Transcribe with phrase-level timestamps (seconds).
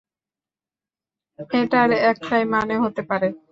[1.53, 3.27] এটার একটাই মানে হতে পারে।